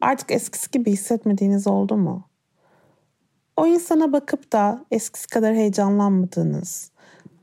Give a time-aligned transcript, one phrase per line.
[0.00, 2.28] artık eskisi gibi hissetmediğiniz oldu mu?
[3.56, 6.90] O insana bakıp da eskisi kadar heyecanlanmadığınız,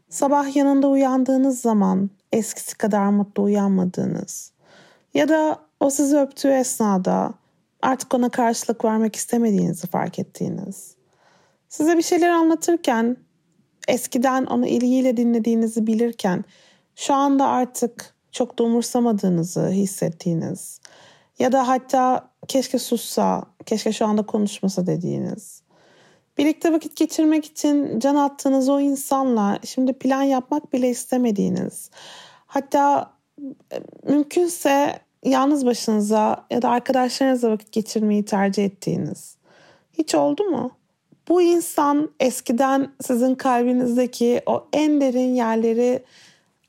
[0.09, 4.51] sabah yanında uyandığınız zaman eskisi kadar mutlu uyanmadığınız
[5.13, 7.33] ya da o sizi öptüğü esnada
[7.81, 10.95] artık ona karşılık vermek istemediğinizi fark ettiğiniz.
[11.69, 13.17] Size bir şeyler anlatırken
[13.87, 16.45] eskiden onu ilgiyle dinlediğinizi bilirken
[16.95, 20.81] şu anda artık çok da umursamadığınızı hissettiğiniz
[21.39, 25.63] ya da hatta keşke sussa, keşke şu anda konuşmasa dediğiniz.
[26.37, 31.89] Birlikte vakit geçirmek için can attığınız o insanla şimdi plan yapmak bile istemediğiniz.
[32.45, 33.13] Hatta
[33.73, 39.37] e, mümkünse yalnız başınıza ya da arkadaşlarınızla vakit geçirmeyi tercih ettiğiniz.
[39.93, 40.71] Hiç oldu mu?
[41.29, 46.03] Bu insan eskiden sizin kalbinizdeki o en derin yerleri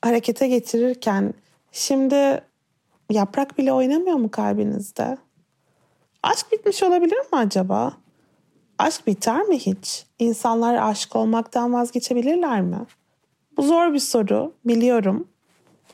[0.02, 1.34] harekete getirirken
[1.72, 2.40] şimdi
[3.10, 5.16] yaprak bile oynamıyor mu kalbinizde?
[6.24, 7.92] Aşk bitmiş olabilir mi acaba?
[8.78, 10.06] Aşk biter mi hiç?
[10.18, 12.78] İnsanlar aşık olmaktan vazgeçebilirler mi?
[13.56, 15.28] Bu zor bir soru, biliyorum.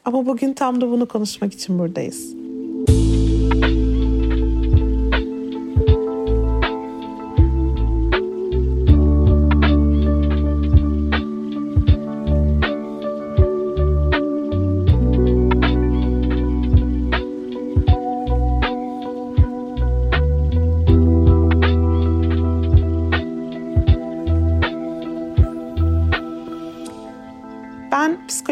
[0.05, 2.40] Ama bugün tam da bunu konuşmak için buradayız.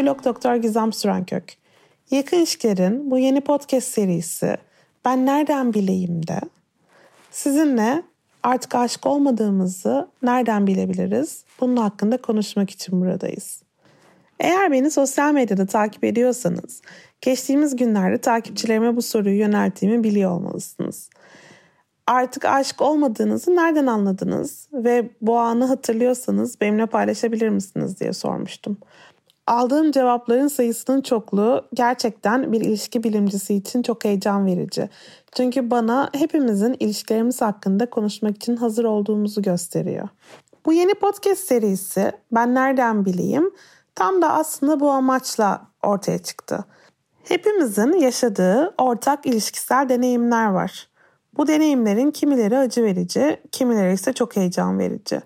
[0.09, 1.57] Psikolog doktor Gizem Sürenkök.
[2.11, 4.57] Yakın İlişkilerin bu yeni podcast serisi
[5.05, 6.39] Ben Nereden Bileyim de
[7.31, 8.03] sizinle
[8.43, 11.43] artık aşık olmadığımızı nereden bilebiliriz?
[11.61, 13.61] Bunun hakkında konuşmak için buradayız.
[14.39, 16.81] Eğer beni sosyal medyada takip ediyorsanız,
[17.21, 21.09] geçtiğimiz günlerde takipçilerime bu soruyu yönelttiğimi biliyor olmalısınız.
[22.07, 28.77] Artık aşık olmadığınızı nereden anladınız ve bu anı hatırlıyorsanız benimle paylaşabilir misiniz diye sormuştum.
[29.49, 34.89] Aldığım cevapların sayısının çokluğu gerçekten bir ilişki bilimcisi için çok heyecan verici.
[35.31, 40.07] Çünkü bana hepimizin ilişkilerimiz hakkında konuşmak için hazır olduğumuzu gösteriyor.
[40.65, 43.51] Bu yeni podcast serisi Ben Nereden Bileyim
[43.95, 46.65] tam da aslında bu amaçla ortaya çıktı.
[47.23, 50.87] Hepimizin yaşadığı ortak ilişkisel deneyimler var.
[51.37, 55.21] Bu deneyimlerin kimileri acı verici, kimileri ise çok heyecan verici.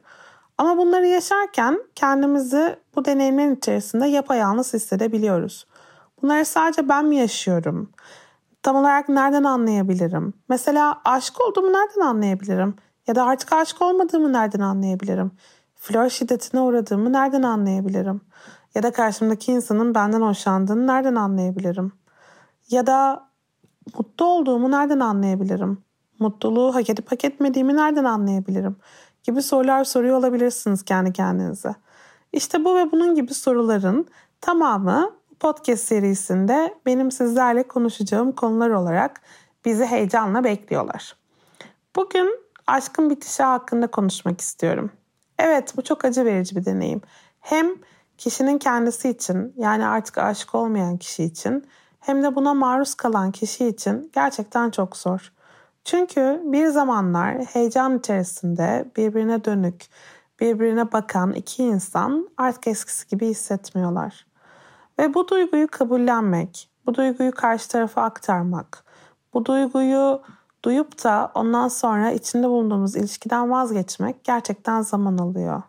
[0.57, 5.67] Ama bunları yaşarken kendimizi bu deneyimlerin içerisinde yapayalnız hissedebiliyoruz.
[6.21, 7.91] Bunları sadece ben mi yaşıyorum?
[8.63, 10.33] Tam olarak nereden anlayabilirim?
[10.49, 12.75] Mesela aşık olduğumu nereden anlayabilirim?
[13.07, 15.31] Ya da artık aşık olmadığımı nereden anlayabilirim?
[15.75, 18.21] Flör şiddetine uğradığımı nereden anlayabilirim?
[18.75, 21.91] Ya da karşımdaki insanın benden hoşlandığını nereden anlayabilirim?
[22.69, 23.27] Ya da
[23.97, 25.77] mutlu olduğumu nereden anlayabilirim?
[26.19, 28.75] Mutluluğu hak edip hak etmediğimi nereden anlayabilirim?
[29.23, 31.75] Gibi sorular soruyor olabilirsiniz kendi kendinize.
[32.33, 34.07] İşte bu ve bunun gibi soruların
[34.41, 39.21] tamamı podcast serisinde benim sizlerle konuşacağım konular olarak
[39.65, 41.15] bizi heyecanla bekliyorlar.
[41.95, 44.91] Bugün aşkın bitişi hakkında konuşmak istiyorum.
[45.39, 47.01] Evet bu çok acı verici bir deneyim.
[47.39, 47.67] Hem
[48.17, 51.67] kişinin kendisi için yani artık aşık olmayan kişi için
[51.99, 55.33] hem de buna maruz kalan kişi için gerçekten çok zor.
[55.85, 59.85] Çünkü bir zamanlar heyecan içerisinde birbirine dönük,
[60.39, 64.25] birbirine bakan iki insan artık eskisi gibi hissetmiyorlar.
[64.99, 68.83] Ve bu duyguyu kabullenmek, bu duyguyu karşı tarafa aktarmak,
[69.33, 70.21] bu duyguyu
[70.65, 75.61] duyup da ondan sonra içinde bulunduğumuz ilişkiden vazgeçmek gerçekten zaman alıyor.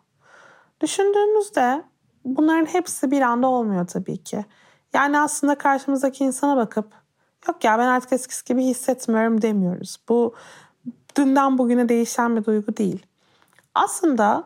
[0.81, 1.83] Düşündüğümüzde
[2.25, 4.45] bunların hepsi bir anda olmuyor tabii ki.
[4.93, 7.04] Yani aslında karşımızdaki insana bakıp
[7.47, 9.97] yok ya ben artık eskisi gibi hissetmiyorum demiyoruz.
[10.09, 10.33] Bu
[11.17, 13.05] dünden bugüne değişen bir duygu değil.
[13.75, 14.43] Aslında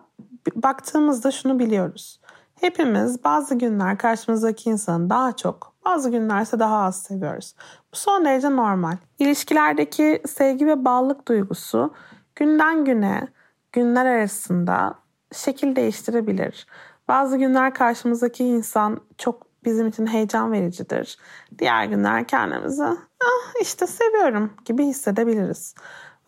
[0.56, 2.19] baktığımızda şunu biliyoruz.
[2.62, 7.56] Hepimiz bazı günler karşımızdaki insanı daha çok, bazı günlerse daha az seviyoruz.
[7.94, 8.98] Bu son derece normal.
[9.19, 11.94] İlişkilerdeki sevgi ve bağlılık duygusu
[12.36, 13.28] günden güne,
[13.72, 14.95] günler arasında
[15.34, 16.68] şekil değiştirebilir.
[17.07, 21.18] Bazı günler karşımızdaki insan çok bizim için heyecan vericidir.
[21.60, 25.76] Diğer günler kendimizi ah işte seviyorum gibi hissedebiliriz.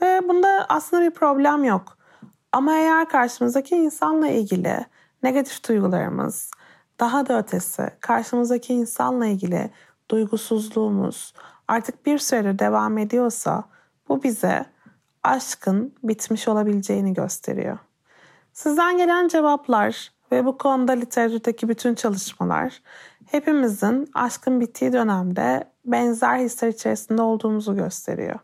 [0.02, 1.98] Ve bunda aslında bir problem yok.
[2.52, 4.86] Ama eğer karşımızdaki insanla ilgili
[5.24, 6.52] negatif duygularımız,
[7.00, 9.72] daha da ötesi karşımızdaki insanla ilgili
[10.10, 11.34] duygusuzluğumuz
[11.68, 13.64] artık bir süre devam ediyorsa
[14.10, 14.66] bu bize
[15.24, 17.78] aşkın bitmiş olabileceğini gösteriyor.
[18.54, 22.82] Sizden gelen cevaplar ve bu konuda literatürdeki bütün çalışmalar
[23.26, 28.40] hepimizin aşkın bittiği dönemde benzer hisler içerisinde olduğumuzu gösteriyor.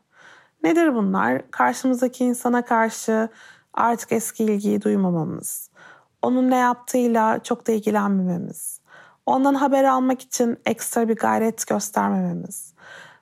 [0.64, 1.52] Nedir bunlar?
[1.52, 3.30] Karşımızdaki insana karşı
[3.74, 5.70] artık eski ilgiyi duymamamız,
[6.22, 8.82] onun ne yaptığıyla çok da ilgilenmememiz,
[9.26, 12.74] ondan haber almak için ekstra bir gayret göstermememiz,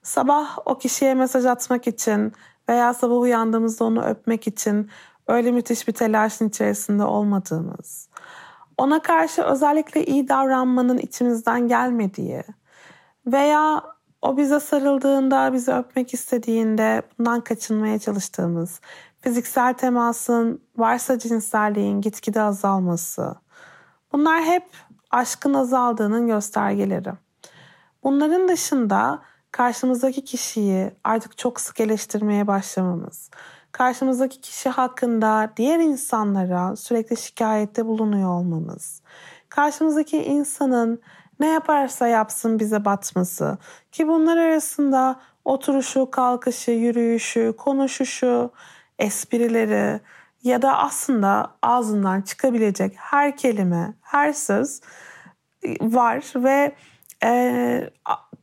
[0.04, 2.34] sabah o kişiye mesaj atmak için
[2.70, 4.90] veya sabah uyandığımızda onu öpmek için
[5.28, 8.10] öyle müthiş bir telaşın içerisinde olmadığımız,
[8.78, 12.44] ona karşı özellikle iyi davranmanın içimizden gelmediği
[13.26, 13.84] veya
[14.22, 18.80] o bize sarıldığında, bizi öpmek istediğinde bundan kaçınmaya çalıştığımız,
[19.22, 23.36] fiziksel temasın, varsa cinselliğin gitgide azalması.
[24.14, 24.68] Bunlar hep
[25.12, 27.12] aşkın azaldığının göstergeleri.
[28.04, 33.30] Bunların dışında karşımızdaki kişiyi artık çok sık eleştirmeye başlamamız,
[33.76, 39.02] karşımızdaki kişi hakkında diğer insanlara sürekli şikayette bulunuyor olmamız,
[39.50, 41.02] karşımızdaki insanın
[41.40, 43.58] ne yaparsa yapsın bize batması
[43.92, 48.52] ki bunlar arasında oturuşu, kalkışı, yürüyüşü, konuşuşu,
[49.00, 50.00] esprileri
[50.44, 54.82] ya da aslında ağzından çıkabilecek her kelime, her söz
[55.82, 56.76] var ve
[57.24, 57.90] e,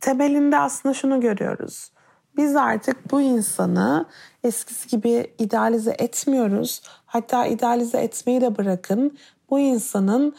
[0.00, 1.92] temelinde aslında şunu görüyoruz.
[2.36, 4.06] Biz artık bu insanı
[4.44, 6.82] eskisi gibi idealize etmiyoruz.
[7.06, 9.18] Hatta idealize etmeyi de bırakın.
[9.50, 10.34] Bu insanın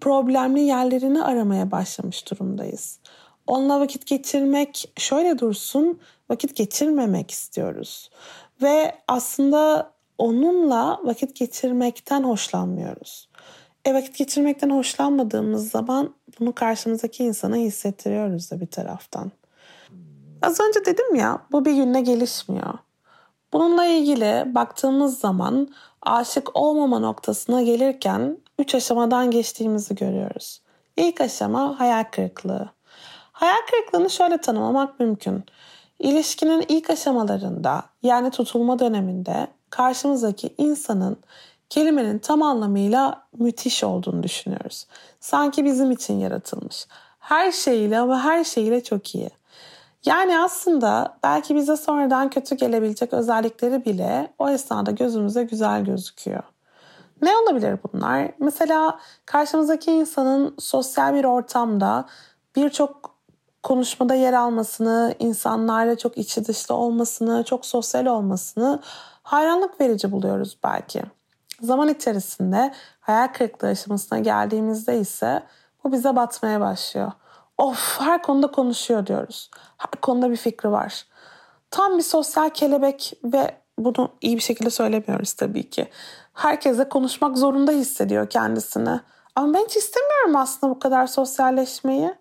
[0.00, 2.98] problemli yerlerini aramaya başlamış durumdayız.
[3.46, 6.00] Onunla vakit geçirmek şöyle dursun,
[6.30, 8.10] vakit geçirmemek istiyoruz.
[8.62, 13.28] Ve aslında onunla vakit geçirmekten hoşlanmıyoruz.
[13.84, 19.32] E vakit geçirmekten hoşlanmadığımız zaman bunu karşımızdaki insana hissettiriyoruz da bir taraftan.
[20.44, 22.74] Az önce dedim ya bu bir günde gelişmiyor.
[23.52, 25.68] Bununla ilgili baktığımız zaman
[26.02, 30.60] aşık olmama noktasına gelirken üç aşamadan geçtiğimizi görüyoruz.
[30.96, 32.68] İlk aşama hayal kırıklığı.
[33.32, 35.44] Hayal kırıklığını şöyle tanımlamak mümkün.
[35.98, 41.16] İlişkinin ilk aşamalarında yani tutulma döneminde karşımızdaki insanın
[41.70, 44.86] kelimenin tam anlamıyla müthiş olduğunu düşünüyoruz.
[45.20, 46.86] Sanki bizim için yaratılmış.
[47.18, 49.30] Her şeyiyle ama her şeyiyle çok iyi.
[50.06, 56.42] Yani aslında belki bize sonradan kötü gelebilecek özellikleri bile o esnada gözümüze güzel gözüküyor.
[57.22, 58.30] Ne olabilir bunlar?
[58.38, 62.04] Mesela karşımızdaki insanın sosyal bir ortamda
[62.56, 63.14] birçok
[63.62, 68.80] konuşmada yer almasını, insanlarla çok içi dışlı olmasını, çok sosyal olmasını
[69.22, 71.02] hayranlık verici buluyoruz belki.
[71.60, 75.42] Zaman içerisinde hayal kırıklığı aşamasına geldiğimizde ise
[75.84, 77.12] bu bize batmaya başlıyor.
[77.58, 79.50] Of her konuda konuşuyor diyoruz.
[79.76, 81.06] Her konuda bir fikri var.
[81.70, 85.88] Tam bir sosyal kelebek ve bunu iyi bir şekilde söylemiyoruz tabii ki.
[86.34, 89.00] Herkese konuşmak zorunda hissediyor kendisini.
[89.36, 92.14] Ama ben hiç istemiyorum aslında bu kadar sosyalleşmeyi.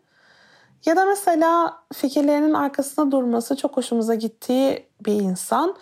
[0.85, 5.75] Ya da mesela fikirlerinin arkasında durması çok hoşumuza gittiği bir insan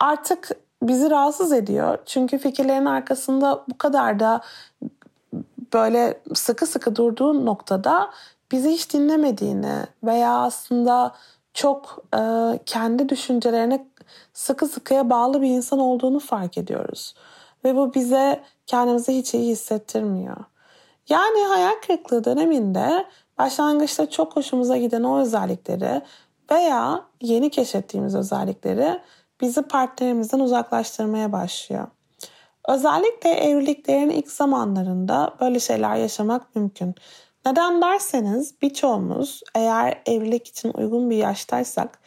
[0.00, 0.48] artık
[0.82, 1.98] bizi rahatsız ediyor.
[2.06, 4.40] Çünkü fikirlerin arkasında bu kadar da
[5.72, 8.10] böyle sıkı sıkı durduğu noktada
[8.54, 11.14] bizi hiç dinlemediğini veya aslında
[11.54, 12.20] çok e,
[12.66, 13.86] kendi düşüncelerine
[14.32, 17.14] sıkı sıkıya bağlı bir insan olduğunu fark ediyoruz.
[17.64, 20.36] Ve bu bize kendimizi hiç iyi hissettirmiyor.
[21.08, 23.06] Yani hayal kırıklığı döneminde
[23.38, 26.02] başlangıçta çok hoşumuza giden o özellikleri
[26.50, 29.00] veya yeni keşfettiğimiz özellikleri
[29.40, 31.86] bizi partnerimizden uzaklaştırmaya başlıyor.
[32.68, 36.94] Özellikle evliliklerin ilk zamanlarında böyle şeyler yaşamak mümkün.
[37.46, 41.98] Neden derseniz birçoğumuz eğer evlilik için uygun bir yaştaysak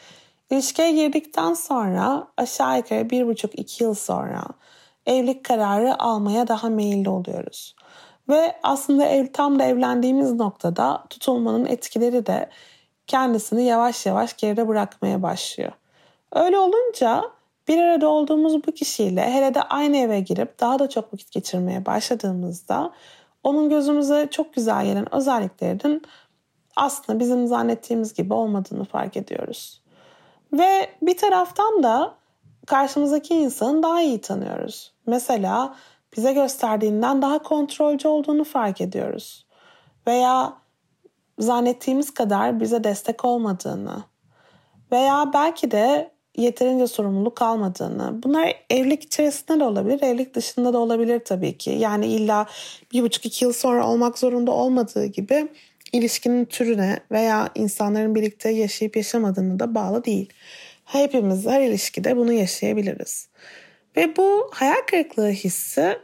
[0.49, 4.43] ilişkiye girdikten sonra aşağı yukarı bir buçuk iki yıl sonra
[5.05, 7.75] evlilik kararı almaya daha meyilli oluyoruz.
[8.29, 12.49] Ve aslında ev, tam da evlendiğimiz noktada tutulmanın etkileri de
[13.07, 15.71] kendisini yavaş yavaş geride bırakmaya başlıyor.
[16.31, 17.23] Öyle olunca
[17.67, 21.85] bir arada olduğumuz bu kişiyle hele de aynı eve girip daha da çok vakit geçirmeye
[21.85, 22.91] başladığımızda
[23.43, 26.01] onun gözümüze çok güzel gelen özelliklerinin
[26.75, 29.81] aslında bizim zannettiğimiz gibi olmadığını fark ediyoruz.
[30.53, 32.13] Ve bir taraftan da
[32.65, 34.93] karşımızdaki insanı daha iyi tanıyoruz.
[35.05, 35.75] Mesela
[36.17, 39.45] bize gösterdiğinden daha kontrolcü olduğunu fark ediyoruz.
[40.07, 40.53] Veya
[41.39, 44.03] zannettiğimiz kadar bize destek olmadığını
[44.91, 48.23] veya belki de yeterince sorumluluk almadığını.
[48.23, 51.69] Bunlar evlilik içerisinde de olabilir, evlilik dışında da olabilir tabii ki.
[51.69, 52.47] Yani illa
[52.93, 55.47] bir buçuk iki yıl sonra olmak zorunda olmadığı gibi
[55.93, 60.33] ilişkinin türüne veya insanların birlikte yaşayıp yaşamadığını da bağlı değil.
[60.85, 63.29] Hepimiz her ilişkide bunu yaşayabiliriz.
[63.97, 65.97] Ve bu hayal kırıklığı hissi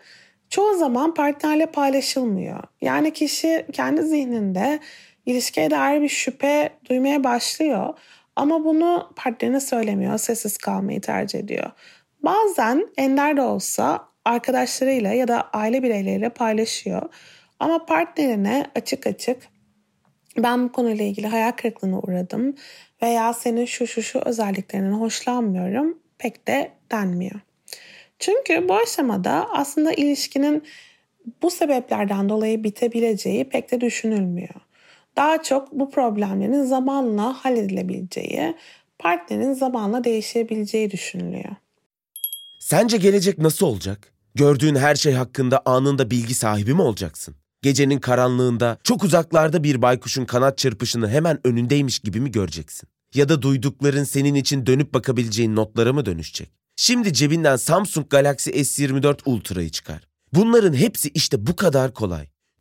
[0.49, 2.63] çoğu zaman partnerle paylaşılmıyor.
[2.81, 4.79] Yani kişi kendi zihninde
[5.25, 7.93] ilişkiye dair bir şüphe duymaya başlıyor
[8.35, 11.71] ama bunu partnerine söylemiyor, sessiz kalmayı tercih ediyor.
[12.23, 17.01] Bazen ender de olsa arkadaşlarıyla ya da aile bireyleriyle paylaşıyor.
[17.59, 19.37] Ama partnerine açık açık
[20.37, 22.55] ben bu konuyla ilgili hayal kırıklığına uğradım
[23.01, 27.39] veya senin şu şu şu özelliklerinden hoşlanmıyorum pek de denmiyor.
[28.19, 30.63] Çünkü bu aşamada aslında ilişkinin
[31.41, 34.55] bu sebeplerden dolayı bitebileceği pek de düşünülmüyor.
[35.15, 38.55] Daha çok bu problemlerin zamanla halledilebileceği,
[38.99, 41.55] partnerin zamanla değişebileceği düşünülüyor.
[42.59, 44.13] Sence gelecek nasıl olacak?
[44.35, 47.35] Gördüğün her şey hakkında anında bilgi sahibi mi olacaksın?
[47.61, 52.89] Gecenin karanlığında çok uzaklarda bir baykuşun kanat çırpışını hemen önündeymiş gibi mi göreceksin?
[53.15, 56.49] Ya da duydukların senin için dönüp bakabileceğin notlara mı dönüşecek?
[56.75, 60.07] Şimdi cebinden Samsung Galaxy S24 Ultra'yı çıkar.
[60.33, 62.27] Bunların hepsi işte bu kadar kolay.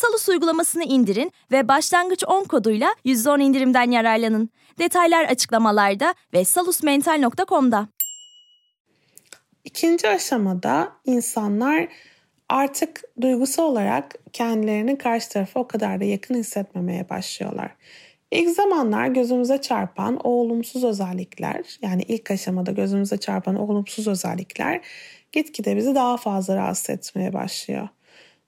[0.00, 4.50] Salus uygulamasını indirin ve başlangıç 10 koduyla %10 indirimden yararlanın.
[4.78, 7.88] Detaylar açıklamalarda ve salusmental.com'da.
[9.64, 11.88] İkinci aşamada insanlar
[12.48, 17.76] artık duygusal olarak kendilerini karşı tarafa o kadar da yakın hissetmemeye başlıyorlar.
[18.30, 24.80] İlk zamanlar gözümüze çarpan o olumsuz özellikler yani ilk aşamada gözümüze çarpan olumsuz özellikler
[25.32, 27.88] gitgide bizi daha fazla rahatsız etmeye başlıyor.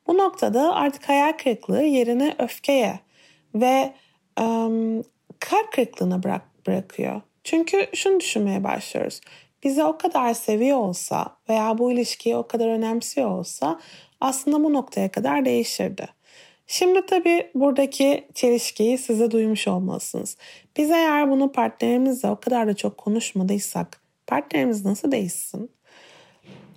[0.06, 3.00] Bu noktada artık hayal kırıklığı yerine öfkeye
[3.54, 3.94] ve
[4.40, 5.02] um,
[5.40, 7.20] kalp kırıklığına bırak, bırakıyor.
[7.44, 9.20] Çünkü şunu düşünmeye başlıyoruz.
[9.64, 13.80] Bizi o kadar seviyor olsa veya bu ilişkiyi o kadar önemsiyor olsa
[14.20, 16.08] aslında bu noktaya kadar değişirdi.
[16.66, 20.36] Şimdi tabii buradaki çelişkiyi size duymuş olmalısınız.
[20.76, 25.70] Biz eğer bunu partnerimizle o kadar da çok konuşmadıysak partnerimiz nasıl değişsin?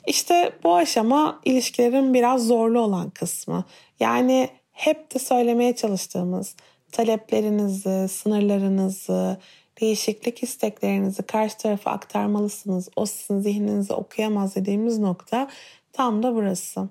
[0.07, 3.63] İşte bu aşama ilişkilerin biraz zorlu olan kısmı.
[3.99, 6.55] Yani hep de söylemeye çalıştığımız
[6.91, 9.37] taleplerinizi, sınırlarınızı,
[9.81, 12.89] değişiklik isteklerinizi karşı tarafa aktarmalısınız.
[12.95, 15.47] O sizin zihninizi okuyamaz dediğimiz nokta
[15.93, 16.89] tam da burası.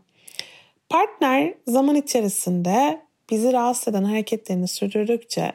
[0.89, 5.53] Partner zaman içerisinde bizi rahatsız eden hareketlerini sürdürdükçe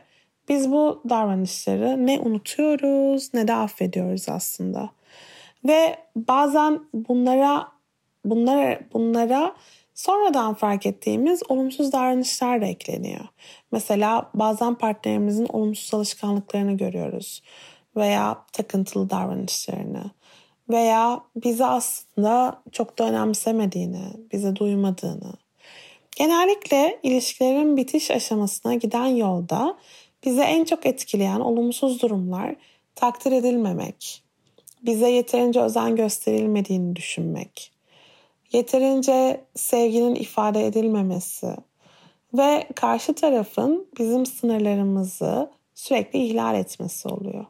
[0.50, 4.89] biz bu davranışları ne unutuyoruz ne de affediyoruz aslında.
[5.66, 7.68] Ve bazen bunlara
[8.25, 9.56] bunlara bunlara
[9.94, 13.25] sonradan fark ettiğimiz olumsuz davranışlar da ekleniyor.
[13.72, 17.42] Mesela bazen partnerimizin olumsuz alışkanlıklarını görüyoruz
[17.96, 20.12] veya takıntılı davranışlarını
[20.70, 25.34] veya bizi aslında çok da önemsemediğini, bizi duymadığını.
[26.16, 29.78] Genellikle ilişkilerin bitiş aşamasına giden yolda
[30.25, 32.56] bize en çok etkileyen olumsuz durumlar
[32.96, 34.24] takdir edilmemek,
[34.81, 37.71] bize yeterince özen gösterilmediğini düşünmek,
[38.51, 41.55] yeterince sevginin ifade edilmemesi
[42.33, 47.45] ve karşı tarafın bizim sınırlarımızı sürekli ihlal etmesi oluyor.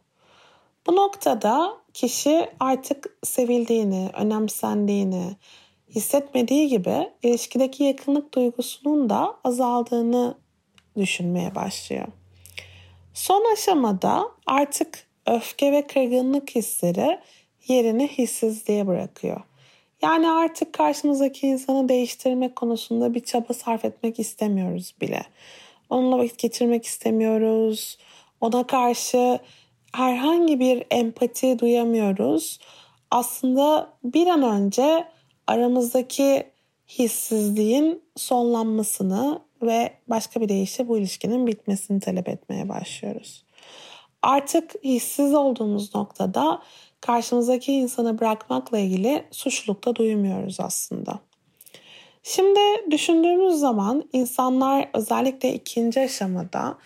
[0.87, 5.35] Bu noktada kişi artık sevildiğini, önemsendiğini
[5.95, 10.37] hissetmediği gibi ilişkideki yakınlık duygusunun da azaldığını
[10.97, 12.07] düşünmeye başlıyor.
[13.13, 17.19] Son aşamada artık öfke ve kırgınlık hisleri
[17.67, 19.41] yerini hissizliğe bırakıyor.
[20.01, 25.21] Yani artık karşımızdaki insanı değiştirmek konusunda bir çaba sarf etmek istemiyoruz bile.
[25.89, 27.97] Onunla vakit geçirmek istemiyoruz.
[28.41, 29.39] Ona karşı
[29.93, 32.59] herhangi bir empati duyamıyoruz.
[33.11, 35.07] Aslında bir an önce
[35.47, 36.43] aramızdaki
[36.87, 43.43] hissizliğin sonlanmasını ve başka bir deyişle bu ilişkinin bitmesini talep etmeye başlıyoruz.
[44.21, 46.61] Artık hissiz olduğumuz noktada
[47.01, 51.19] karşımızdaki insanı bırakmakla ilgili suçlulukta duymuyoruz aslında.
[52.23, 52.59] Şimdi
[52.91, 56.77] düşündüğümüz zaman insanlar özellikle ikinci aşamada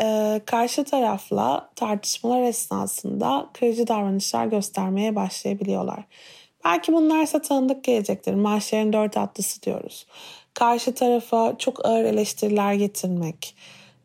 [0.00, 6.04] e, karşı tarafla tartışmalar esnasında kırıcı davranışlar göstermeye başlayabiliyorlar.
[6.64, 8.34] Belki bunlar ise tanıdık gelecektir.
[8.34, 10.06] Mahşerin dört atlısı diyoruz.
[10.54, 13.56] Karşı tarafa çok ağır eleştiriler getirmek,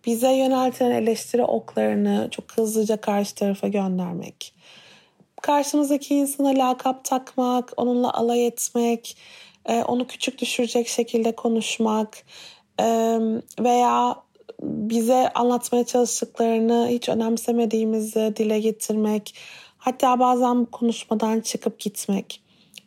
[0.06, 4.54] bize yöneltilen eleştiri oklarını çok hızlıca karşı tarafa göndermek,
[5.42, 9.18] karşımızdaki insana lakap takmak, onunla alay etmek,
[9.66, 12.18] e, onu küçük düşürecek şekilde konuşmak
[12.80, 12.86] e,
[13.60, 14.16] veya
[14.64, 19.36] bize anlatmaya çalıştıklarını hiç önemsemediğimizi dile getirmek,
[19.78, 22.42] hatta bazen konuşmadan çıkıp gitmek.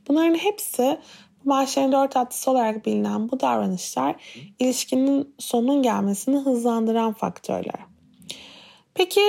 [0.09, 0.99] Bunların hepsi
[1.45, 4.17] Maaşların dört tatlısı olarak bilinen bu davranışlar
[4.59, 7.81] ilişkinin sonun gelmesini hızlandıran faktörler.
[8.95, 9.23] Peki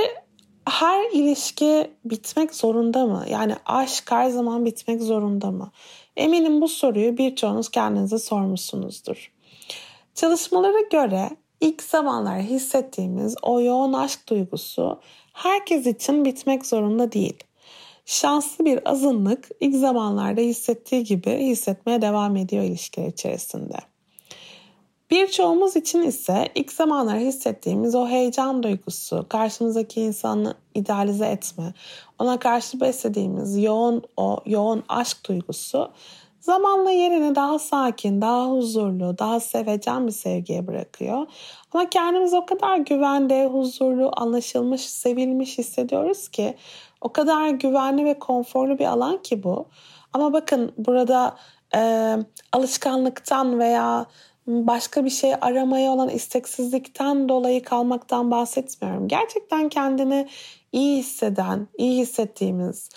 [0.69, 3.25] her ilişki bitmek zorunda mı?
[3.29, 5.71] Yani aşk her zaman bitmek zorunda mı?
[6.17, 9.31] Eminim bu soruyu birçoğunuz kendinize sormuşsunuzdur.
[10.15, 11.29] Çalışmalara göre
[11.61, 14.99] ilk zamanlar hissettiğimiz o yoğun aşk duygusu
[15.33, 17.43] herkes için bitmek zorunda değil.
[18.05, 23.77] Şanslı bir azınlık ilk zamanlarda hissettiği gibi hissetmeye devam ediyor ilişkiler içerisinde.
[25.11, 31.73] Birçoğumuz için ise ilk zamanlar hissettiğimiz o heyecan duygusu, karşımızdaki insanı idealize etme,
[32.19, 35.91] ona karşı beslediğimiz yoğun o yoğun aşk duygusu
[36.43, 41.27] zamanla yerini daha sakin, daha huzurlu, daha sevecen bir sevgiye bırakıyor.
[41.73, 46.55] Ama kendimizi o kadar güvende, huzurlu, anlaşılmış, sevilmiş hissediyoruz ki
[47.01, 49.65] o kadar güvenli ve konforlu bir alan ki bu.
[50.13, 51.35] Ama bakın burada
[51.75, 52.13] e,
[52.51, 54.05] alışkanlıktan veya
[54.47, 59.07] başka bir şey aramaya olan isteksizlikten dolayı kalmaktan bahsetmiyorum.
[59.07, 60.27] Gerçekten kendini
[60.71, 62.89] iyi hisseden, iyi hissettiğimiz,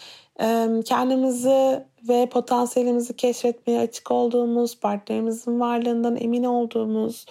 [0.85, 7.27] kendimizi ve potansiyelimizi keşfetmeye açık olduğumuz, partnerimizin varlığından emin olduğumuz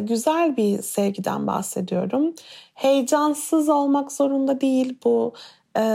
[0.00, 2.34] güzel bir sevgiden bahsediyorum.
[2.74, 5.32] Heyecansız olmak zorunda değil bu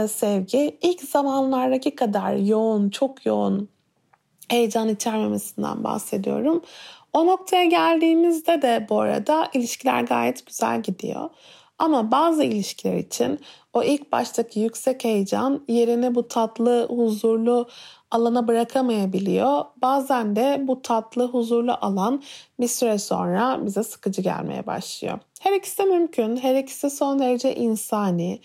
[0.08, 0.78] sevgi.
[0.82, 3.68] İlk zamanlardaki kadar yoğun, çok yoğun
[4.48, 6.62] heyecan içermemesinden bahsediyorum.
[7.12, 11.30] O noktaya geldiğimizde de bu arada ilişkiler gayet güzel gidiyor.
[11.78, 13.40] Ama bazı ilişkiler için
[13.72, 17.68] o ilk baştaki yüksek heyecan yerini bu tatlı, huzurlu
[18.10, 19.64] alana bırakamayabiliyor.
[19.82, 22.22] Bazen de bu tatlı, huzurlu alan
[22.60, 25.18] bir süre sonra bize sıkıcı gelmeye başlıyor.
[25.40, 26.36] Her ikisi de mümkün.
[26.36, 28.40] Her ikisi son derece insani.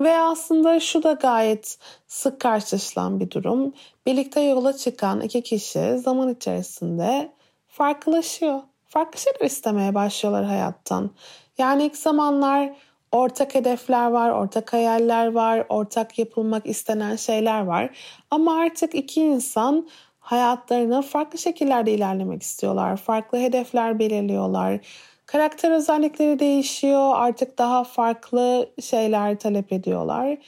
[0.00, 3.72] Ve aslında şu da gayet sık karşılaşılan bir durum.
[4.06, 7.32] Birlikte yola çıkan iki kişi zaman içerisinde
[7.68, 8.60] farklılaşıyor.
[8.88, 11.10] Farklı şeyler istemeye başlıyorlar hayattan.
[11.58, 12.70] Yani ilk zamanlar
[13.12, 17.98] ortak hedefler var, ortak hayaller var, ortak yapılmak istenen şeyler var.
[18.30, 19.88] Ama artık iki insan
[20.20, 22.96] hayatlarına farklı şekillerde ilerlemek istiyorlar.
[22.96, 24.80] Farklı hedefler belirliyorlar.
[25.26, 27.12] Karakter özellikleri değişiyor.
[27.14, 30.38] Artık daha farklı şeyler talep ediyorlar.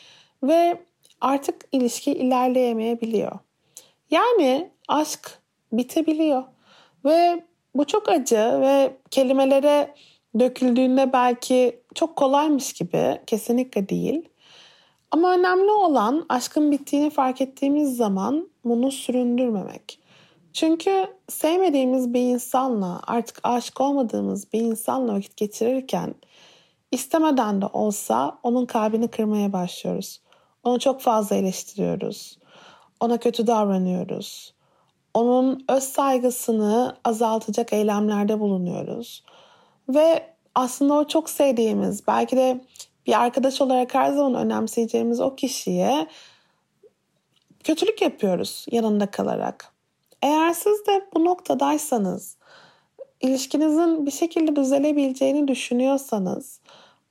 [0.43, 0.81] Ve
[1.21, 3.39] artık ilişki ilerleyemeyebiliyor.
[4.11, 5.39] Yani aşk
[5.73, 6.45] bitebiliyor.
[7.05, 7.45] Ve
[7.75, 9.95] bu çok acı ve kelimelere
[10.39, 14.29] döküldüğünde belki çok kolaymış gibi kesinlikle değil.
[15.11, 20.01] Ama önemli olan aşkın bittiğini fark ettiğimiz zaman bunu süründürmemek.
[20.53, 26.15] Çünkü sevmediğimiz bir insanla artık aşık olmadığımız bir insanla vakit geçirirken
[26.93, 30.21] istemeden de olsa onun kalbini kırmaya başlıyoruz.
[30.65, 32.39] Onu çok fazla eleştiriyoruz.
[33.01, 34.55] Ona kötü davranıyoruz.
[35.15, 39.25] Onun öz saygısını azaltacak eylemlerde bulunuyoruz.
[39.95, 42.61] Ve aslında o çok sevdiğimiz, belki de
[43.07, 46.07] bir arkadaş olarak her zaman önemseyeceğimiz o kişiye
[47.65, 49.73] kötülük yapıyoruz yanında kalarak.
[50.23, 52.37] Eğer siz de bu noktadaysanız,
[53.21, 56.61] ilişkinizin bir şekilde düzelebileceğini düşünüyorsanız,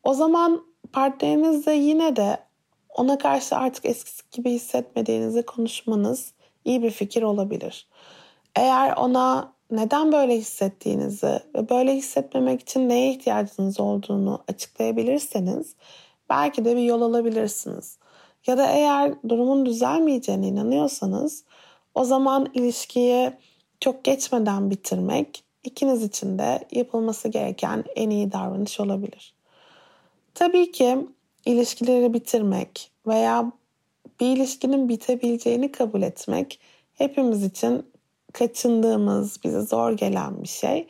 [0.04, 0.64] o zaman
[0.94, 2.38] partnerinizle yine de
[2.90, 6.34] ona karşı artık eskisi gibi hissetmediğinizi konuşmanız
[6.66, 7.88] iyi bir fikir olabilir.
[8.56, 15.76] Eğer ona neden böyle hissettiğinizi ve böyle hissetmemek için neye ihtiyacınız olduğunu açıklayabilirseniz
[16.30, 17.98] belki de bir yol alabilirsiniz.
[18.48, 21.44] Ya da eğer durumun düzelmeyeceğine inanıyorsanız
[21.96, 23.32] o zaman ilişkiyi
[23.80, 29.34] çok geçmeden bitirmek ikiniz için de yapılması gereken en iyi davranış olabilir.
[30.34, 31.08] Tabii ki
[31.46, 33.52] ilişkileri bitirmek veya
[34.20, 36.60] bir ilişkinin bitebileceğini kabul etmek
[36.94, 37.86] hepimiz için
[38.34, 40.88] kaçındığımız, bize zor gelen bir şey.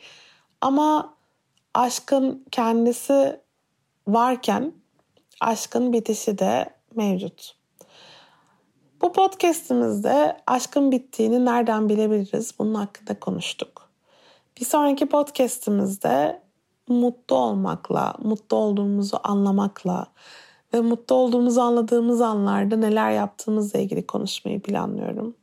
[0.60, 1.14] Ama
[1.74, 3.40] aşkın kendisi
[4.08, 4.72] varken
[5.40, 7.54] aşkın bitişi de mevcut.
[9.02, 13.90] Bu podcast'imizde aşkın bittiğini nereden bilebiliriz bunun hakkında konuştuk.
[14.60, 16.42] Bir sonraki podcast'imizde
[16.88, 20.06] mutlu olmakla, mutlu olduğumuzu anlamakla
[20.74, 25.34] ve mutlu olduğumuzu anladığımız anlarda neler yaptığımızla ilgili konuşmayı planlıyorum.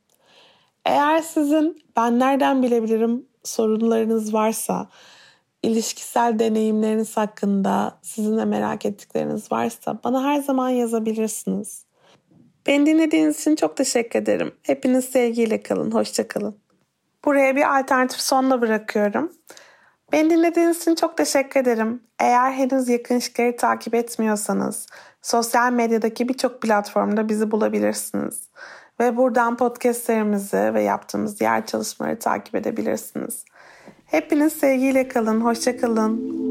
[0.88, 4.88] Eğer sizin ben nereden bilebilirim sorunlarınız varsa,
[5.62, 11.84] ilişkisel deneyimleriniz hakkında sizin de merak ettikleriniz varsa bana her zaman yazabilirsiniz.
[12.66, 14.54] Beni dinlediğiniz için çok teşekkür ederim.
[14.62, 16.58] Hepiniz sevgiyle kalın, hoşça kalın.
[17.24, 19.32] Buraya bir alternatif sonla bırakıyorum.
[20.12, 22.02] Beni dinlediğiniz için çok teşekkür ederim.
[22.18, 24.86] Eğer henüz yakın ilişkileri takip etmiyorsanız
[25.22, 28.48] sosyal medyadaki birçok platformda bizi bulabilirsiniz.
[29.00, 33.44] Ve buradan podcastlerimizi ve yaptığımız diğer çalışmaları takip edebilirsiniz.
[34.06, 36.50] Hepiniz sevgiyle kalın, hoşça kalın.